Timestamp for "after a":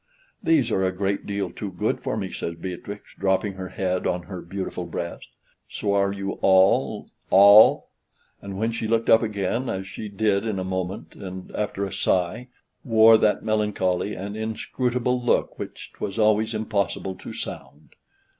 11.55-11.93